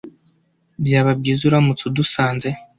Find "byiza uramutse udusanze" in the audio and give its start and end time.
1.19-2.49